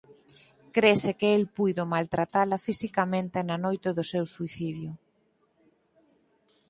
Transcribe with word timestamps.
Crese 0.75 1.11
que 1.19 1.29
el 1.39 1.43
puido 1.57 1.83
maltratala 1.93 2.57
fisicamente 2.67 3.37
na 3.47 3.57
noite 3.65 3.89
do 3.97 4.03
seu 4.11 4.25
suicidio. 4.33 4.91